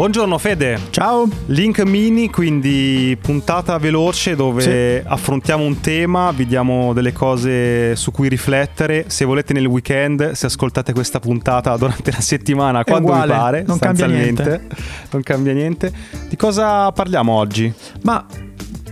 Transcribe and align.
Buongiorno 0.00 0.38
Fede. 0.38 0.78
Ciao. 0.88 1.28
Link 1.48 1.80
mini, 1.80 2.30
quindi 2.30 3.18
puntata 3.20 3.76
veloce 3.76 4.34
dove 4.34 4.62
sì. 4.62 5.06
affrontiamo 5.06 5.62
un 5.62 5.78
tema, 5.80 6.30
vi 6.30 6.46
diamo 6.46 6.94
delle 6.94 7.12
cose 7.12 7.94
su 7.96 8.10
cui 8.10 8.30
riflettere. 8.30 9.10
Se 9.10 9.26
volete 9.26 9.52
nel 9.52 9.66
weekend, 9.66 10.30
se 10.30 10.46
ascoltate 10.46 10.94
questa 10.94 11.20
puntata 11.20 11.76
durante 11.76 12.12
la 12.12 12.20
settimana, 12.22 12.82
quando 12.82 13.08
uguale, 13.08 13.30
vi 13.30 13.38
pare, 13.38 13.64
non 13.66 13.78
cambia 13.78 14.06
niente. 14.06 14.68
Non 15.10 15.22
cambia 15.22 15.52
niente. 15.52 15.92
Di 16.30 16.36
cosa 16.36 16.90
parliamo 16.92 17.34
oggi? 17.34 17.70
Ma 18.00 18.24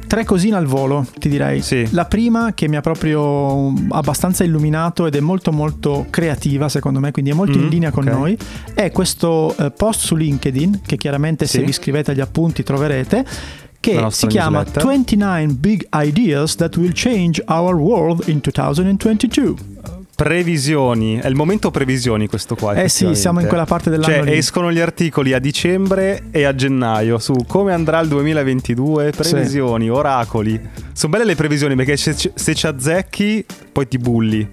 Tre 0.09 0.25
cosine 0.25 0.57
al 0.57 0.65
volo, 0.65 1.07
ti 1.19 1.29
direi. 1.29 1.61
Sì. 1.61 1.87
La 1.91 2.07
prima 2.07 2.55
che 2.55 2.67
mi 2.67 2.77
ha 2.77 2.81
proprio 2.81 3.75
abbastanza 3.91 4.43
illuminato 4.43 5.07
ed 5.07 5.15
è 5.15 5.21
molto 5.21 5.53
molto 5.53 6.07
creativa 6.09 6.71
secondo 6.71 6.99
me, 6.99 7.11
quindi 7.11 7.31
è 7.31 7.35
molto 7.35 7.59
mm, 7.59 7.63
in 7.63 7.69
linea 7.69 7.91
con 7.91 8.05
okay. 8.05 8.19
noi, 8.19 8.39
è 8.73 8.91
questo 8.91 9.55
uh, 9.57 9.71
post 9.77 10.01
su 10.01 10.17
LinkedIn 10.17 10.81
che 10.87 10.97
chiaramente 10.97 11.45
sì. 11.47 11.59
se 11.59 11.63
vi 11.63 11.69
iscrivete 11.69 12.13
agli 12.13 12.21
appunti 12.21 12.63
troverete 12.63 13.25
che 13.81 14.07
si 14.09 14.27
chiama 14.29 14.63
newsletter. 14.63 14.87
29 14.87 15.47
Big 15.55 15.87
Ideas 15.93 16.55
That 16.57 16.77
Will 16.79 16.93
Change 16.95 17.45
Our 17.47 17.75
World 17.75 18.27
in 18.29 18.41
2022 18.41 19.98
previsioni. 20.19 21.19
È 21.19 21.29
il 21.29 21.37
momento 21.37 21.71
previsioni 21.71 22.27
questo 22.27 22.57
qua. 22.57 22.75
Eh 22.75 22.89
sì, 22.89 23.15
siamo 23.15 23.39
in 23.39 23.47
quella 23.47 23.67
parte 23.67 23.89
dell'anno. 23.89 24.15
Cioè, 24.15 24.25
lì. 24.25 24.37
escono 24.37 24.73
gli 24.73 24.81
articoli 24.81 25.33
a 25.33 25.39
dicembre 25.39 26.25
e 26.33 26.43
a 26.43 26.57
gennaio 26.57 27.19
su 27.19 27.35
come 27.47 27.73
andrà 27.73 28.01
il 28.01 28.09
2022, 28.09 29.13
previsioni, 29.13 29.85
sì. 29.85 29.91
oracoli. 29.91 30.61
Sono 30.93 31.13
belle 31.13 31.25
le 31.25 31.37
previsioni 31.37 31.77
perché 31.77 31.97
se, 31.97 32.33
se 32.35 32.55
ci 32.57 32.67
azzecchi 32.67 33.47
poi 33.71 33.87
ti 33.87 33.97
bulli. 33.99 34.51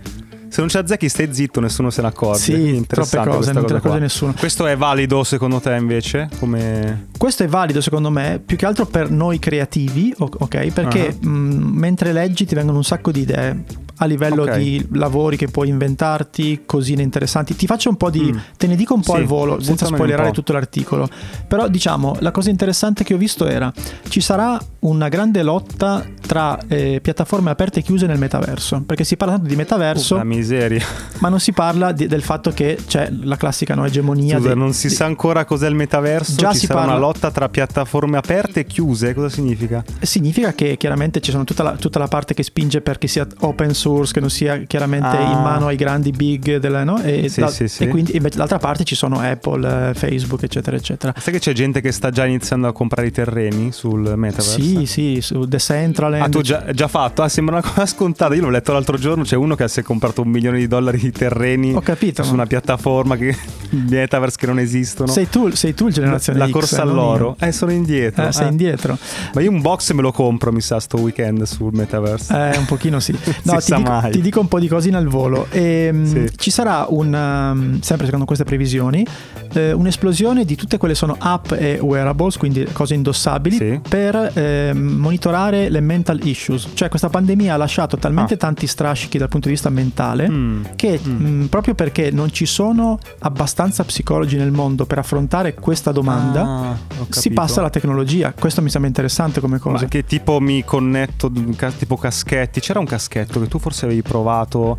Se 0.50 0.62
non 0.62 0.70
ci 0.70 0.78
azzecchi 0.78 1.10
stai 1.10 1.34
zitto, 1.34 1.60
nessuno 1.60 1.90
se 1.90 2.04
ne 2.04 2.08
accorge. 2.10 2.42
Sì, 2.42 2.86
troppe 2.88 3.18
cose, 3.28 3.52
non 3.52 3.66
te 3.66 3.72
ne 3.72 3.80
accorge 3.80 4.00
nessuno. 4.00 4.36
Questo 4.38 4.68
è 4.68 4.78
valido 4.78 5.24
secondo 5.24 5.60
te 5.60 5.74
invece? 5.74 6.30
Come... 6.38 7.08
Questo 7.18 7.44
è 7.44 7.48
valido 7.48 7.82
secondo 7.82 8.12
me 8.12 8.40
più 8.46 8.56
che 8.56 8.68
altro 8.68 8.86
per 8.86 9.10
noi 9.10 9.40
creativi, 9.40 10.14
ok? 10.16 10.72
Perché 10.72 11.18
uh-huh. 11.20 11.28
mh, 11.28 11.70
mentre 11.74 12.14
leggi 12.14 12.46
ti 12.46 12.54
vengono 12.54 12.78
un 12.78 12.84
sacco 12.84 13.12
di 13.12 13.22
idee 13.22 13.84
a 13.98 14.06
livello 14.06 14.44
okay. 14.44 14.62
di 14.62 14.88
lavori 14.94 15.38
che 15.38 15.48
puoi 15.48 15.70
inventarti, 15.70 16.64
cosine 16.66 17.02
interessanti. 17.02 17.56
Ti 17.56 17.66
faccio 17.66 17.90
un 17.90 17.96
po' 17.96 18.10
di. 18.10 18.32
Mm. 18.34 18.38
te 18.58 18.68
ne 18.68 18.76
dico 18.76 18.94
un 18.94 19.02
po' 19.02 19.14
sì, 19.14 19.20
al 19.20 19.26
volo, 19.26 19.62
senza 19.62 19.86
spoilerare 19.86 20.32
tutto 20.32 20.54
l'articolo. 20.54 21.08
Però 21.48 21.68
diciamo, 21.68 22.18
la 22.20 22.32
cosa 22.32 22.50
interessante 22.50 23.04
che 23.04 23.14
ho 23.14 23.18
visto 23.18 23.48
era: 23.48 23.72
ci 24.10 24.22
sarà 24.22 24.60
una 24.80 25.08
grande 25.08 25.44
lotta 25.44 26.06
tra 26.26 26.58
eh, 26.68 27.00
piattaforme 27.02 27.52
aperte 27.52 27.80
e 27.80 27.84
chiuse 27.84 28.06
nel 28.06 28.18
metaverso. 28.18 28.84
Perché 28.86 29.04
si 29.04 29.16
parla 29.16 29.36
tanto 29.36 29.48
di 29.48 29.56
metaverso. 29.56 30.18
Uh, 30.18 30.26
miseria. 30.26 30.84
Ma 31.20 31.30
non 31.30 31.40
si 31.40 31.54
parla 31.54 31.92
di, 31.92 32.08
del 32.08 32.22
fatto 32.22 32.52
che 32.52 32.78
c'è 32.86 33.10
la 33.22 33.38
classica 33.38 33.76
no, 33.76 33.86
egemonia. 33.86 34.38
Scusa, 34.38 34.50
de, 34.50 34.56
non 34.56 34.74
si 34.74 34.88
di, 34.90 34.94
sa 34.94 35.06
ancora 35.06 35.46
cos'è 35.46 35.68
il 35.68 35.76
metaverso. 35.76 36.36
Già 36.36 36.52
ci 36.52 36.60
si 36.60 36.66
sarà 36.66 36.80
parla... 36.80 36.96
una 36.96 37.02
lotta 37.02 37.32
tra 37.32 37.48
piattaforme 37.48 38.18
aperte 38.18 38.62
e 38.62 38.66
chiuse. 38.66 39.14
Cosa 39.14 39.30
significa? 39.30 39.84
Significa 40.02 40.54
che 40.54 40.76
chiaramente 40.78 41.22
ci 41.22 41.32
sono 41.32 41.46
tutta 41.46 41.64
la, 41.64 41.72
tutta 41.76 42.00
la 42.00 42.08
parte 42.08 42.34
che 42.34 42.44
spinge 42.44 42.82
perché 42.82 43.08
sia 43.08 43.26
open 43.40 43.74
source 43.74 43.85
source 43.86 44.14
che 44.14 44.20
non 44.20 44.32
sia 44.32 44.58
chiaramente 44.66 45.08
ah. 45.08 45.32
in 45.32 45.42
mano 45.42 45.68
ai 45.68 45.76
grandi 45.76 46.10
big 46.10 46.58
delle, 46.58 46.84
no? 46.84 47.00
e, 47.02 47.30
sì, 47.30 47.42
da, 47.42 47.50
sì, 47.50 47.68
sì. 47.68 47.84
e 47.84 47.88
quindi 47.88 48.16
invece 48.16 48.34
dall'altra 48.38 48.58
parte 48.58 48.84
ci 48.84 48.96
sono 48.96 49.20
Apple, 49.20 49.94
Facebook 49.94 50.42
eccetera 50.42 50.76
eccetera. 50.76 51.14
Sai 51.16 51.34
che 51.34 51.40
c'è 51.40 51.54
gente 51.54 51.82
che 51.82 51.92
sta 51.92 52.10
già 52.10 52.26
iniziando 52.26 52.68
a 52.68 52.74
comprare 52.74 53.08
i 53.08 53.12
terreni 53.12 53.72
sul 53.72 54.14
metaverse? 54.16 54.62
Sì 54.62 54.86
sì 54.86 55.22
su 55.22 55.46
Decentraland 55.46 56.24
ah 56.24 56.30
tu 56.30 56.42
già, 56.42 56.66
già 56.74 56.88
fatto? 56.88 57.22
Ah 57.22 57.30
sembra 57.30 57.58
una 57.58 57.68
cosa 57.68 57.86
scontata. 57.88 58.34
Io 58.34 58.42
l'ho 58.42 58.50
letto 58.50 58.74
l'altro 58.74 58.98
giorno 58.98 59.24
c'è 59.24 59.36
uno 59.36 59.56
che 59.56 59.68
si 59.68 59.82
è 59.82 59.84
comprato 59.84 60.22
un 60.22 60.30
milione 60.30 60.58
di 60.58 60.68
dollari 60.68 60.98
di 60.98 61.12
terreni 61.12 61.74
ho 61.76 61.82
capito 61.82 62.24
su 62.24 62.34
una 62.34 62.46
piattaforma 62.48 63.16
che 63.18 63.36
metaverse 63.70 64.38
che 64.40 64.48
non 64.48 64.60
esistono. 64.60 65.12
Sei 65.12 65.30
tu, 65.30 65.52
sei 65.52 65.74
tu 65.76 65.88
il 65.88 65.94
generazione 65.94 66.40
la 66.40 66.48
X, 66.48 66.52
corsa 66.52 66.82
all'oro. 66.82 67.36
Eh 67.40 67.52
sono 67.52 67.72
indietro 67.72 68.28
eh, 68.28 68.32
sei 68.32 68.48
eh. 68.48 68.50
indietro. 68.50 68.98
Ma 69.34 69.42
io 69.42 69.52
un 69.52 69.62
box 69.62 69.92
me 69.92 70.02
lo 70.02 70.12
compro 70.12 70.52
mi 70.52 70.62
sa 70.62 70.80
sto 70.80 71.00
weekend 71.00 71.44
sul 71.44 71.74
metaverse. 71.74 72.34
Eh 72.34 72.58
un 72.58 72.66
pochino 72.66 73.00
sì. 73.00 73.14
No 73.44 73.60
ti 73.60 73.74
dico, 73.78 74.10
ti 74.10 74.22
dico 74.22 74.40
un 74.40 74.48
po' 74.48 74.60
di 74.60 74.68
cose 74.68 74.90
al 74.90 75.08
volo. 75.08 75.48
E, 75.50 75.62
ehm, 75.88 76.06
sì. 76.06 76.32
Ci 76.36 76.52
sarà 76.52 76.86
un, 76.90 77.14
um, 77.14 77.80
sempre 77.82 78.06
secondo 78.06 78.26
queste 78.26 78.44
previsioni, 78.44 79.06
eh, 79.54 79.72
un'esplosione 79.72 80.46
di 80.46 80.56
tutte 80.56 80.78
quelle 80.78 80.96
sono 80.96 81.16
app 81.18 81.52
e 81.52 81.80
wearables, 81.80 82.38
quindi 82.38 82.66
cose 82.72 82.94
indossabili, 82.94 83.56
sì. 83.56 83.80
per 83.88 84.32
eh, 84.34 84.74
monitorare 84.74 85.70
le 85.70 85.80
mental 85.80 86.20
issues. 86.24 86.70
Cioè 86.74 86.90
questa 86.90 87.10
pandemia 87.10 87.54
ha 87.54 87.58
lasciato 87.58 87.98
talmente 87.98 88.36
ah. 88.36 88.38
tanti 88.38 88.68
strascichi 88.68 89.18
dal 89.18 89.30
punto 89.30 89.48
di 89.48 89.54
vista 89.54 89.70
mentale 89.70 90.30
mm. 90.30 90.64
che 90.76 91.00
mm. 91.06 91.12
Mh, 91.12 91.28
mm, 91.28 91.46
proprio 91.46 91.74
perché 91.76 92.12
non 92.12 92.32
ci 92.32 92.46
sono 92.46 92.98
abbastanza 93.20 93.84
psicologi 93.84 94.38
nel 94.38 94.52
mondo 94.52 94.86
per 94.86 95.00
affrontare 95.00 95.54
questa 95.54 95.92
domanda, 95.92 96.42
ah, 96.42 96.78
si 97.10 97.32
passa 97.32 97.60
alla 97.60 97.70
tecnologia. 97.70 98.34
Questo 98.38 98.62
mi 98.62 98.70
sembra 98.70 98.90
interessante 98.90 99.40
come 99.40 99.60
cosa. 99.60 99.84
Ma 99.84 99.90
che 99.90 100.06
tipo 100.06 100.40
mi 100.40 100.64
connetto, 100.64 101.32
tipo 101.78 101.98
caschetti? 101.98 102.60
C'era 102.60 102.80
un 102.80 102.86
caschetto 102.86 103.40
che 103.40 103.48
tu 103.48 103.60
forse 103.66 103.86
avevi 103.86 104.04
provato 104.04 104.78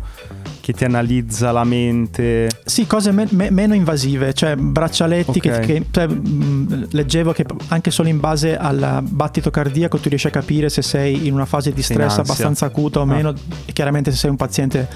che 0.61 0.71
ti 0.71 0.85
analizza 0.85 1.51
la 1.51 1.65
mente. 1.65 2.49
Sì, 2.63 2.87
cose 2.87 3.11
me- 3.11 3.27
me- 3.31 3.49
meno 3.49 3.73
invasive, 3.73 4.33
cioè 4.33 4.55
braccialetti 4.55 5.39
okay. 5.39 5.59
che, 5.59 5.65
che 5.65 5.85
cioè, 5.91 6.07
mh, 6.07 6.87
leggevo 6.91 7.33
che 7.33 7.45
anche 7.67 7.91
solo 7.91 8.07
in 8.07 8.21
base 8.21 8.55
al 8.55 9.03
battito 9.03 9.49
cardiaco 9.49 9.97
tu 9.97 10.07
riesci 10.07 10.27
a 10.27 10.29
capire 10.29 10.69
se 10.69 10.81
sei 10.81 11.27
in 11.27 11.33
una 11.33 11.45
fase 11.45 11.73
di 11.73 11.81
stress 11.81 12.19
abbastanza 12.19 12.65
acuta 12.65 12.99
o 12.99 13.01
ah. 13.01 13.05
meno. 13.05 13.33
E 13.65 13.73
chiaramente 13.73 14.09
se 14.11 14.17
sei 14.17 14.29
un 14.29 14.37
paziente 14.37 14.87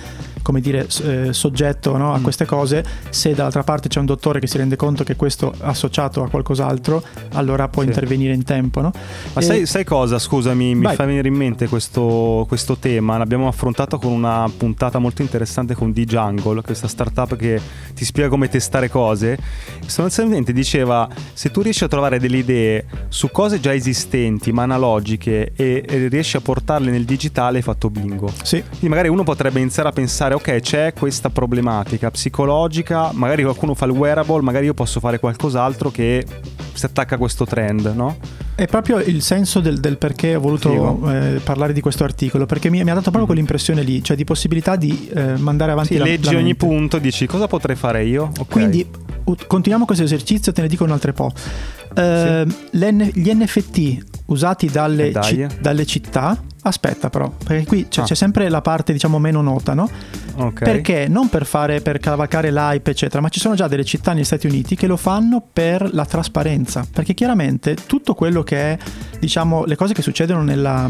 come 0.42 0.62
dire, 0.62 0.88
eh, 1.04 1.34
soggetto 1.34 1.98
no, 1.98 2.14
a 2.14 2.20
mm. 2.20 2.24
queste 2.24 2.46
cose, 2.46 2.84
se 3.10 3.34
dall'altra 3.34 3.64
parte 3.64 3.88
c'è 3.88 4.00
un 4.00 4.06
dottore 4.06 4.40
che 4.40 4.48
si 4.48 4.58
rende 4.58 4.76
conto 4.76 5.04
che 5.04 5.16
questo 5.16 5.54
è 5.54 5.56
associato 5.62 6.24
a 6.24 6.30
qualcos'altro, 6.30 7.04
allora 7.34 7.68
può 7.68 7.82
sì. 7.82 7.90
intervenire 7.90 8.34
in 8.34 8.44
tempo. 8.44 8.82
No? 8.82 8.92
Ma 9.34 9.42
e... 9.42 9.44
sai, 9.44 9.66
sai, 9.66 9.84
cosa? 9.84 10.20
Scusami, 10.20 10.76
mi 10.76 10.84
Vai. 10.84 10.96
fa 10.96 11.06
venire 11.06 11.28
in 11.28 11.36
mente 11.36 11.68
questo, 11.68 12.46
questo, 12.48 12.78
tema. 12.78 13.18
L'abbiamo 13.18 13.48
affrontato 13.48 13.98
con 13.98 14.12
una 14.12 14.50
puntata 14.56 14.98
molto 15.00 15.22
interessante 15.22 15.76
con 15.76 15.92
D-Jungle, 15.92 16.62
questa 16.62 16.88
startup 16.88 17.36
che 17.36 17.60
ti 17.94 18.06
spiega 18.06 18.30
come 18.30 18.50
testare 18.50 18.90
cose. 18.90 19.38
Sostanzialmente 19.82 20.54
diceva, 20.54 21.08
se 21.34 21.52
tu 21.52 21.62
riesci 21.62 21.84
a 21.84 21.88
trovare 21.88 22.20
delle 22.20 22.38
idee 22.38 22.86
su 23.10 23.30
cose 23.32 23.60
già 23.60 23.74
esistenti, 23.74 24.52
ma 24.52 24.64
analogiche, 24.64 25.52
e, 25.56 25.84
e 25.88 26.08
riesci 26.08 26.38
a 26.38 26.42
portarle 26.42 26.92
nel 26.92 27.06
digitale, 27.06 27.58
hai 27.58 27.64
fatto 27.64 27.90
bingo. 27.90 28.32
Sì. 28.44 28.62
Quindi 28.62 28.90
magari 28.90 29.10
uno 29.10 29.24
potrebbe 29.24 29.60
iniziare 29.60 29.90
a 29.90 29.92
pensare 29.92 30.31
pensare, 30.32 30.34
ok, 30.34 30.60
c'è 30.62 30.94
questa 30.94 31.30
problematica 31.30 32.10
psicologica, 32.12 33.12
magari 33.14 33.44
qualcuno 33.44 33.74
fa 33.74 33.86
il 33.86 33.92
wearable, 33.92 34.42
magari 34.42 34.66
io 34.66 34.74
posso 34.74 35.00
fare 35.00 35.20
qualcos'altro 35.20 35.92
che 35.92 36.26
si 36.74 36.86
attacca 36.86 37.16
a 37.16 37.18
questo 37.18 37.46
trend, 37.46 37.92
no? 37.94 38.18
È 38.56 38.68
proprio 38.68 39.00
il 39.00 39.22
senso 39.22 39.60
del, 39.60 39.80
del 39.80 39.98
perché 39.98 40.36
ho 40.36 40.40
voluto 40.40 41.10
eh, 41.12 41.40
parlare 41.44 41.74
di 41.74 41.82
questo 41.82 42.04
articolo, 42.04 42.46
perché 42.46 42.70
mi, 42.70 42.84
mi, 42.84 42.90
ha 42.90 42.94
dato 42.94 43.10
proprio 43.10 43.26
quell'impressione 43.26 43.82
lì, 43.82 44.04
cioè 44.04 44.16
di 44.16 44.24
possibilità 44.24 44.76
di 44.76 45.10
eh, 45.14 45.36
mandare 45.38 45.72
avanti 45.72 45.94
sì, 45.94 46.00
la 46.00 46.06
leggi 46.06 46.34
la 46.34 46.40
ogni 46.40 46.56
punto, 46.56 47.00
dici 47.00 47.26
cosa 47.26 47.48
potrei 47.48 47.76
fare 47.76 48.06
io? 48.06 48.32
Okay. 48.32 48.46
Quindi 48.48 48.88
continuiamo 49.48 49.86
questo 49.86 50.04
esercizio, 50.04 50.52
te 50.52 50.62
ne 50.62 50.68
dico 50.68 50.84
un 50.84 50.92
altro 50.92 51.14
po'. 51.14 51.32
Uh, 51.94 52.50
sì. 52.50 53.12
gli 53.14 53.32
NFT 53.34 54.06
usati 54.28 54.68
dalle, 54.68 55.10
eh, 55.10 55.22
ci, 55.22 55.48
dalle, 55.60 55.86
città. 55.86 56.42
Aspetta, 56.64 57.10
però, 57.10 57.30
perché 57.44 57.66
qui 57.66 57.88
c'è, 57.90 58.02
ah. 58.02 58.04
c'è 58.06 58.16
sempre 58.16 58.48
la 58.48 58.62
parte, 58.62 58.94
diciamo, 58.94 59.20
meno 59.20 59.42
nota, 59.42 59.74
no? 59.74 59.90
Okay. 60.48 60.72
Perché 60.72 61.08
non 61.08 61.30
per 61.30 61.46
fare 61.46 61.82
per 61.82 62.00
cavalcare 62.00 62.52
l'hype, 62.52 62.92
eccetera, 62.92 63.22
ma 63.22 63.30
ci 63.30 63.40
sono 63.40 63.56
già 63.56 63.68
delle 63.68 63.84
città 63.84 64.14
negli 64.14 64.24
Stati 64.24 64.48
Uniti 64.48 64.76
che 64.76 64.88
lo 64.88 64.98
fanno 64.98 65.44
per 65.52 65.94
la 65.94 66.06
trasparenza. 66.06 66.86
Perché 66.92 67.14
chiaramente 67.14 67.76
tutto 67.86 68.14
quello 68.14 68.44
che 68.44 68.58
è, 68.58 68.78
diciamo, 69.20 69.66
le 69.66 69.76
cose 69.76 69.94
che 69.94 70.02
succedono 70.02 70.44
nella 70.44 70.90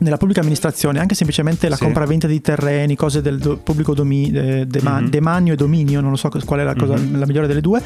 nella 0.00 0.16
pubblica 0.16 0.40
amministrazione, 0.40 0.98
anche 0.98 1.14
semplicemente 1.14 1.68
la 1.68 1.76
sì. 1.76 1.82
compravendita 1.82 2.26
di 2.26 2.40
terreni, 2.40 2.96
cose 2.96 3.20
del 3.20 3.38
do, 3.38 3.58
pubblico 3.58 3.92
domi, 3.92 4.32
eh, 4.32 4.64
deman- 4.66 5.02
mm-hmm. 5.02 5.10
demanio 5.10 5.52
e 5.52 5.56
dominio, 5.56 6.00
non 6.00 6.08
lo 6.08 6.16
so 6.16 6.30
qual 6.30 6.60
è 6.60 6.62
la 6.62 6.74
cosa 6.74 6.96
mm-hmm. 6.96 7.18
la 7.18 7.26
migliore 7.26 7.46
delle 7.46 7.60
due 7.60 7.82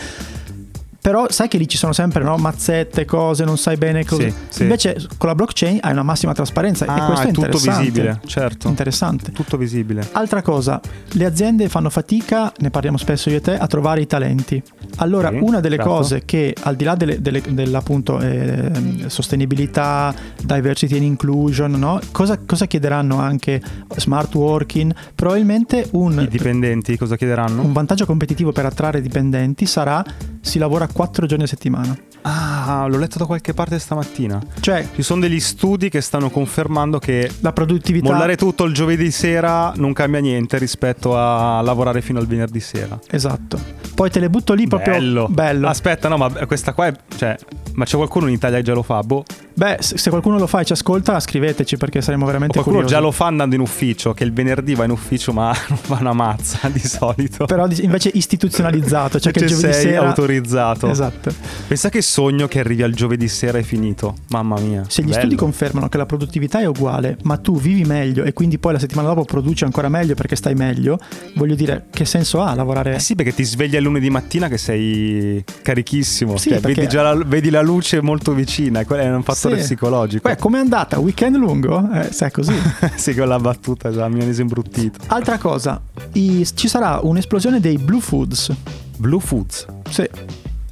però 1.05 1.27
sai 1.29 1.49
che 1.49 1.59
lì 1.59 1.69
ci 1.69 1.77
sono 1.77 1.93
sempre 1.93 2.25
no? 2.25 2.39
mazzette, 2.39 3.05
cose, 3.05 3.45
non 3.45 3.59
sai 3.59 3.77
bene 3.77 4.07
cose. 4.07 4.31
Sì, 4.31 4.37
sì. 4.49 4.63
Invece 4.63 4.97
con 5.19 5.29
la 5.29 5.35
blockchain 5.35 5.81
hai 5.83 5.93
una 5.93 6.03
massima 6.03 6.33
trasparenza 6.33 6.87
ah, 6.87 6.97
e 6.97 7.05
questo 7.05 7.27
è, 7.27 7.29
è 7.29 7.33
tutto 7.35 7.59
visibile, 7.59 8.21
certo. 8.25 8.69
Interessante. 8.69 9.31
Tutto 9.31 9.59
visibile. 9.59 10.09
Altra 10.13 10.41
cosa, 10.41 10.81
le 11.09 11.27
aziende 11.27 11.69
fanno 11.69 11.91
fatica, 11.91 12.51
ne 12.57 12.71
parliamo 12.71 12.97
spesso 12.97 13.29
io 13.29 13.37
e 13.37 13.41
te, 13.43 13.55
a 13.55 13.67
trovare 13.67 14.01
i 14.01 14.07
talenti. 14.07 14.63
Allora, 14.97 15.29
sì, 15.29 15.41
una 15.43 15.61
delle 15.61 15.77
certo. 15.77 15.91
cose 15.91 16.23
che 16.25 16.57
al 16.63 16.75
di 16.75 16.85
là 16.85 16.95
delle, 16.95 17.21
delle, 17.21 17.43
dell'appunto 17.51 18.19
eh, 18.21 18.71
sostenibilità, 19.09 20.15
diversity 20.43 20.95
and 20.95 21.05
inclusion, 21.05 21.73
no? 21.73 22.01
cosa, 22.13 22.39
cosa, 22.47 22.65
chiederanno 22.65 23.19
anche 23.19 23.61
smart 23.97 24.35
working? 24.35 24.95
Probabilmente 25.15 25.87
un... 25.93 26.19
I 26.19 26.29
dipendenti 26.29 26.97
cosa 26.97 27.17
chiederanno? 27.17 27.61
Un 27.61 27.75
vantaggio 27.75 28.07
competitivo 28.07 28.53
per 28.53 28.65
attrarre 28.65 29.03
dipendenti 29.03 29.67
sarà 29.67 30.03
si 30.45 30.59
lavora 30.59 30.87
4 30.87 31.27
giorni 31.27 31.45
a 31.45 31.47
settimana. 31.47 31.97
Ah, 32.23 32.87
l'ho 32.89 32.99
letto 32.99 33.19
da 33.19 33.25
qualche 33.25 33.55
parte 33.55 33.79
stamattina. 33.79 34.41
Cioè, 34.61 34.87
ci 34.95 35.03
sono 35.03 35.21
degli 35.21 35.41
studi 35.41 35.89
che 35.89 36.01
stanno 36.01 36.31
confermando 36.31 36.99
che 36.99 37.31
la 37.41 37.53
produttività 37.53 38.11
mollare 38.11 38.37
tutto 38.37 38.65
il 38.65 38.75
giovedì 38.75 39.11
sera 39.11 39.73
non 39.77 39.93
cambia 39.93 40.21
niente 40.21 40.59
rispetto 40.59 41.19
a 41.19 41.61
lavorare 41.63 42.03
fino 42.03 42.19
al 42.19 42.27
venerdì 42.27 42.61
sera. 42.61 42.99
Esatto. 43.11 43.59
Poi 43.95 44.11
te 44.11 44.21
le 44.21 44.29
butto 44.29 44.55
lì 44.55 44.67
proprio 44.67 44.95
bello. 44.95 45.29
bello. 45.29 45.69
Aspetta, 45.69 46.09
no, 46.09 46.17
ma 46.17 46.31
questa 46.47 46.73
qua 46.73 46.87
è 46.87 46.95
cioè, 47.17 47.37
ma 47.75 47.85
c'è 47.85 47.97
qualcuno 47.97 48.27
in 48.27 48.35
Italia 48.35 48.59
che 48.59 48.65
già 48.65 48.75
lo 48.75 48.83
fa? 48.83 49.01
Boh. 49.01 49.25
Beh, 49.57 49.77
se 49.79 50.11
qualcuno 50.11 50.37
lo 50.37 50.49
fa 50.49 50.61
e 50.61 50.65
ci 50.65 50.73
ascolta, 50.73 51.21
scriveteci 51.21 51.77
perché 51.77 52.01
saremo 52.01 52.27
veramente 52.27 52.59
o 52.59 52.63
qualcuno 52.63 52.85
curiosi. 52.85 52.95
già 52.95 53.01
lo 53.01 53.13
fa 53.13 53.27
andando 53.27 53.55
in 53.55 53.61
ufficio, 53.61 54.13
che 54.13 54.25
il 54.25 54.33
venerdì 54.33 54.75
va 54.75 54.85
in 54.85 54.91
ufficio 54.91 55.33
ma 55.33 55.55
non 55.69 55.79
fa 55.79 55.99
una 56.01 56.13
mazza 56.13 56.69
di 56.69 56.81
solito. 56.81 57.45
Però 57.45 57.67
invece 57.69 58.11
istituzionalizzato, 58.13 59.21
cioè 59.21 59.33
che 59.33 59.41
il 59.41 59.47
giovedì 59.47 59.73
sei 59.73 59.83
sera... 59.83 60.09
autorizzato. 60.09 60.89
Esatto. 60.89 61.33
Pensa 61.69 61.89
che 61.89 62.03
sogno 62.03 62.49
che 62.49 62.59
arrivi 62.59 62.83
al 62.83 62.93
giovedì 62.93 63.29
sera 63.29 63.59
e 63.59 63.63
finito. 63.63 64.17
Mamma 64.31 64.59
mia. 64.59 64.83
Se 64.89 65.03
gli 65.03 65.07
bello. 65.07 65.19
studi 65.19 65.37
confermano 65.37 65.89
che 65.89 65.99
la 65.99 66.07
produttività 66.07 66.61
è 66.61 66.67
uguale, 66.67 67.19
ma 67.23 67.37
tu 67.37 67.57
vivi 67.57 67.85
meglio 67.85 68.25
e 68.25 68.33
quindi 68.33 68.59
poi 68.59 68.73
la 68.73 68.81
settimana 68.81 69.09
dopo 69.09 69.25
produci 69.25 69.63
ancora 69.63 69.89
meglio 69.89 70.15
perché 70.15 70.35
stai 70.35 70.55
meglio, 70.55 70.99
voglio 71.37 71.55
dire, 71.55 71.87
che 71.91 72.05
senso 72.05 72.43
ha 72.43 72.55
lavorare? 72.55 72.97
Eh 72.97 73.01
sì, 73.01 73.15
perché 73.15 73.33
ti 73.33 73.45
svegli 73.45 73.77
il 73.77 73.83
lunedì 73.83 74.11
mattina 74.11 74.49
che 74.49 74.59
sei 74.59 75.45
carichissimo. 75.63 76.37
Sì, 76.37 76.51
cioè, 76.51 76.61
perché... 76.61 76.81
vedi, 76.81 76.89
già 76.89 77.03
la, 77.03 77.23
vedi 77.25 77.51
la 77.51 77.63
luce 77.63 78.01
molto 78.01 78.33
vicina, 78.33 78.85
quello 78.85 79.03
è 79.03 79.15
un 79.15 79.23
fattore 79.45 79.57
sì. 79.59 79.63
psicologico. 79.75 80.29
Beh, 80.29 80.37
com'è 80.37 80.59
andata? 80.59 80.99
Weekend 80.99 81.37
lungo? 81.37 81.89
Eh, 81.93 82.13
sai 82.13 82.31
così. 82.31 82.55
sì, 82.97 83.15
con 83.15 83.29
la 83.29 83.39
battuta 83.39 83.93
già 83.93 84.09
mi 84.09 84.21
è 84.21 84.41
imbruttito. 84.41 84.99
Altra 85.09 85.39
cosa, 85.39 85.81
i, 86.13 86.47
ci 86.55 86.69
sarà 86.69 87.01
un'esplosione 87.03 87.61
dei 87.61 87.79
blue 87.79 88.01
foods. 88.01 88.53
Blue 88.97 89.21
foods? 89.21 89.67
Sì. 89.91 90.09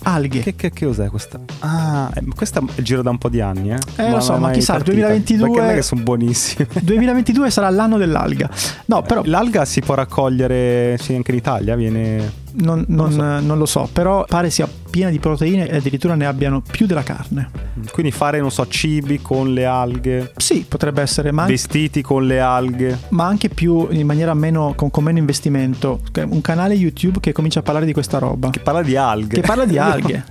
Alghe. 0.04 0.40
Che, 0.40 0.56
che, 0.56 0.72
che 0.72 0.86
cos'è 0.86 1.08
questa? 1.08 1.38
Ah, 1.60 2.10
eh, 2.14 2.24
questa 2.34 2.60
giro 2.78 3.02
da 3.02 3.10
un 3.10 3.18
po' 3.18 3.28
di 3.28 3.40
anni, 3.40 3.70
eh? 3.70 3.78
Eh, 3.96 4.08
ma 4.08 4.16
lo 4.16 4.20
so, 4.20 4.36
ma 4.36 4.50
chissà, 4.50 4.76
il 4.76 4.82
2022... 4.82 5.46
Perché 5.46 5.60
non 5.60 5.70
è 5.70 5.74
che 5.74 5.82
sono 5.82 6.02
buonissime. 6.02 6.68
2022 6.82 7.50
sarà 7.50 7.70
l'anno 7.70 7.98
dell'alga. 7.98 8.50
No, 8.86 9.02
però... 9.02 9.22
L'alga 9.24 9.64
si 9.64 9.80
può 9.80 9.94
raccogliere 9.94 10.98
sì, 10.98 11.14
anche 11.14 11.30
in 11.30 11.36
Italia, 11.36 11.76
viene 11.76 12.40
non, 12.54 12.84
non, 12.88 13.12
non, 13.14 13.38
so. 13.38 13.46
non, 13.46 13.58
lo 13.58 13.66
so, 13.66 13.88
però 13.92 14.24
pare 14.24 14.50
sia 14.50 14.68
piena 14.90 15.10
di 15.10 15.18
proteine 15.18 15.68
e 15.68 15.76
addirittura 15.76 16.14
ne 16.14 16.26
abbiano 16.26 16.60
più 16.60 16.86
della 16.86 17.02
carne. 17.02 17.50
Quindi 17.90 18.12
fare, 18.12 18.40
non 18.40 18.50
so, 18.50 18.66
cibi 18.66 19.20
con 19.22 19.52
le 19.52 19.64
alghe? 19.64 20.32
Sì, 20.36 20.64
potrebbe 20.68 21.02
essere. 21.02 21.32
Ma 21.32 21.46
Vestiti 21.46 22.02
con 22.02 22.26
le 22.26 22.40
alghe? 22.40 22.98
Ma 23.10 23.26
anche 23.26 23.48
più 23.48 23.88
in 23.90 24.06
maniera 24.06 24.34
meno, 24.34 24.74
con, 24.76 24.90
con, 24.90 25.04
meno 25.04 25.18
investimento. 25.18 26.00
Un 26.14 26.40
canale 26.40 26.74
YouTube 26.74 27.20
che 27.20 27.32
comincia 27.32 27.60
a 27.60 27.62
parlare 27.62 27.86
di 27.86 27.92
questa 27.92 28.18
roba. 28.18 28.50
Che 28.50 28.60
parla 28.60 28.82
di 28.82 28.96
alghe. 28.96 29.34
Che 29.34 29.40
parla 29.40 29.64
di 29.64 29.78
alghe. 29.78 30.24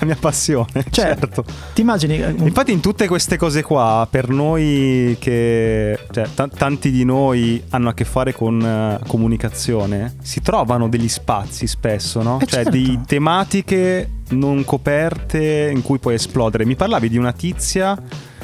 La 0.00 0.06
mia 0.06 0.16
passione. 0.18 0.84
Cioè, 0.90 1.16
certo. 1.16 1.44
Ti 1.74 1.80
immagini? 1.80 2.20
Eh, 2.20 2.34
Infatti, 2.38 2.72
in 2.72 2.80
tutte 2.80 3.06
queste 3.06 3.36
cose 3.36 3.62
qua, 3.62 4.06
per 4.10 4.28
noi 4.28 5.16
che. 5.20 5.98
Cioè, 6.10 6.26
t- 6.34 6.56
tanti 6.56 6.90
di 6.90 7.04
noi 7.04 7.62
hanno 7.70 7.90
a 7.90 7.94
che 7.94 8.04
fare 8.04 8.32
con 8.32 8.60
uh, 8.60 9.06
comunicazione, 9.06 10.16
si 10.22 10.40
trovano 10.40 10.88
degli 10.88 11.08
spazi 11.08 11.66
spesso, 11.66 12.22
no? 12.22 12.40
Eh 12.40 12.46
cioè, 12.46 12.62
certo. 12.64 12.70
di 12.70 12.98
tematiche 13.06 14.10
non 14.30 14.64
coperte 14.64 15.70
in 15.72 15.82
cui 15.82 15.98
puoi 15.98 16.14
esplodere. 16.14 16.64
Mi 16.64 16.76
parlavi 16.76 17.08
di 17.08 17.18
una 17.18 17.32
tizia 17.32 17.96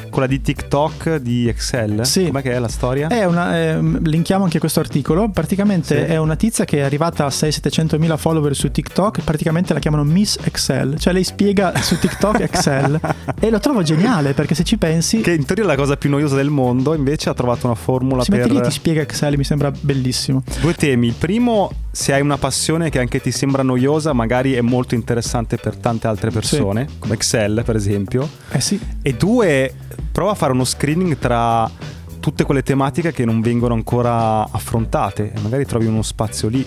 quella 0.09 0.27
di 0.27 0.41
TikTok 0.41 1.15
di 1.17 1.47
Excel? 1.47 2.05
Sì. 2.05 2.25
Com'è 2.25 2.41
che 2.41 2.51
è 2.51 2.59
la 2.59 2.67
storia? 2.67 3.07
È 3.07 3.25
una, 3.25 3.57
eh, 3.57 3.79
linkiamo 3.79 4.43
anche 4.43 4.59
questo 4.59 4.79
articolo. 4.79 5.29
Praticamente 5.29 6.05
sì. 6.05 6.11
è 6.11 6.17
una 6.17 6.35
tizia 6.35 6.65
che 6.65 6.79
è 6.79 6.81
arrivata 6.81 7.25
a 7.25 7.29
600-700 7.29 7.97
mila 7.97 8.17
follower 8.17 8.55
su 8.55 8.71
TikTok. 8.71 9.21
Praticamente 9.23 9.73
la 9.73 9.79
chiamano 9.79 10.03
Miss 10.03 10.37
Excel. 10.43 10.97
Cioè 10.97 11.13
lei 11.13 11.23
spiega 11.23 11.73
su 11.81 11.97
TikTok 11.97 12.39
Excel. 12.41 12.99
e 13.39 13.49
lo 13.49 13.59
trovo 13.59 13.83
geniale 13.83 14.33
perché 14.33 14.55
se 14.55 14.63
ci 14.63 14.77
pensi. 14.77 15.21
Che 15.21 15.31
in 15.31 15.45
teoria 15.45 15.63
è 15.63 15.67
la 15.67 15.75
cosa 15.75 15.97
più 15.97 16.09
noiosa 16.09 16.35
del 16.35 16.49
mondo. 16.49 16.93
Invece 16.93 17.29
ha 17.29 17.33
trovato 17.33 17.65
una 17.65 17.75
formula 17.75 18.23
si 18.23 18.31
per. 18.31 18.49
Lì 18.49 18.61
ti 18.61 18.71
spiega 18.71 19.01
Excel, 19.01 19.37
mi 19.37 19.43
sembra 19.43 19.71
bellissimo. 19.71 20.43
Due 20.59 20.73
temi. 20.73 21.07
Il 21.07 21.15
primo, 21.17 21.71
se 21.97 22.13
hai 22.13 22.21
una 22.21 22.37
passione 22.37 22.91
che 22.91 22.99
anche 22.99 23.19
ti 23.19 23.31
sembra 23.31 23.63
noiosa, 23.63 24.13
magari 24.13 24.53
è 24.53 24.61
molto 24.61 24.93
interessante 24.93 25.57
per 25.57 25.77
tante 25.77 26.05
altre 26.05 26.29
persone, 26.29 26.85
sì. 26.87 26.99
come 26.99 27.15
Excel, 27.15 27.63
per 27.65 27.75
esempio. 27.75 28.29
Eh 28.51 28.61
sì. 28.61 28.79
E 29.01 29.13
due, 29.15 29.73
prova 30.11 30.29
a 30.29 30.35
fare 30.35 30.51
uno 30.51 30.63
screening 30.63 31.17
tra 31.17 31.67
tutte 32.19 32.43
quelle 32.43 32.61
tematiche 32.61 33.11
che 33.11 33.25
non 33.25 33.41
vengono 33.41 33.73
ancora 33.73 34.43
affrontate 34.43 35.31
e 35.33 35.39
magari 35.39 35.65
trovi 35.65 35.87
uno 35.87 36.03
spazio 36.03 36.49
lì. 36.49 36.63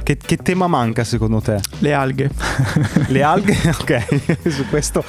Che, 0.00 0.16
che 0.16 0.36
tema 0.36 0.68
manca 0.68 1.02
secondo 1.02 1.40
te? 1.40 1.58
Le 1.80 1.92
alghe. 1.92 2.30
Le 3.08 3.22
alghe? 3.24 3.56
ok, 3.80 4.46
su 4.48 4.64
questo 4.68 5.02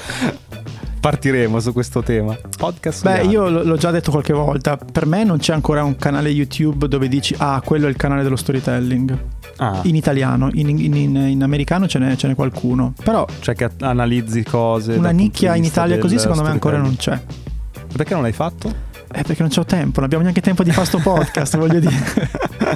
partiremo 0.99 1.59
su 1.59 1.73
questo 1.73 2.01
tema. 2.01 2.37
Podcast. 2.57 3.03
Beh, 3.03 3.23
io 3.23 3.49
l'ho 3.49 3.77
già 3.77 3.91
detto 3.91 4.11
qualche 4.11 4.33
volta. 4.33 4.77
Per 4.77 5.05
me 5.05 5.23
non 5.23 5.37
c'è 5.37 5.53
ancora 5.53 5.83
un 5.83 5.95
canale 5.95 6.29
YouTube 6.29 6.87
dove 6.87 7.07
dici, 7.07 7.35
ah, 7.37 7.61
quello 7.63 7.87
è 7.87 7.89
il 7.89 7.95
canale 7.95 8.23
dello 8.23 8.35
storytelling. 8.35 9.17
Ah. 9.57 9.79
In 9.83 9.95
italiano, 9.95 10.49
in, 10.53 10.69
in, 10.69 10.95
in, 10.95 11.15
in 11.15 11.43
americano 11.43 11.87
ce 11.87 11.99
n'è, 11.99 12.15
ce 12.15 12.27
n'è, 12.27 12.35
qualcuno. 12.35 12.93
Però. 13.03 13.25
Cioè, 13.39 13.55
che 13.55 13.69
analizzi 13.79 14.43
cose. 14.43 14.93
Una 14.93 15.11
nicchia 15.11 15.55
in 15.55 15.63
Italia 15.63 15.97
così, 15.97 16.19
secondo 16.19 16.43
me, 16.43 16.49
ancora 16.49 16.77
non 16.77 16.95
c'è. 16.95 17.19
Perché 17.91 18.13
non 18.13 18.23
l'hai 18.23 18.33
fatto? 18.33 18.87
Eh, 19.11 19.23
perché 19.23 19.41
non 19.41 19.49
c'ho 19.49 19.65
tempo, 19.65 19.95
non 19.95 20.03
abbiamo 20.03 20.23
neanche 20.23 20.41
tempo 20.41 20.61
di 20.61 20.71
fare 20.71 20.85
sto 20.85 20.99
podcast, 21.03 21.57
voglio 21.57 21.79
dire. 21.79 21.95